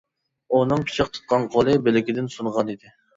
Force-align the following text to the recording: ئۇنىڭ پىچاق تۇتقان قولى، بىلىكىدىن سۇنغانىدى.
ئۇنىڭ 0.59 0.79
پىچاق 0.87 1.11
تۇتقان 1.17 1.45
قولى، 1.57 1.75
بىلىكىدىن 1.89 2.31
سۇنغانىدى. 2.37 2.91